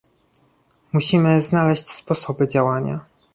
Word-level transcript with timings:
Musimy 0.93 1.41
znaleźć 1.41 1.89
sposoby 1.89 2.47
działania 2.47 3.05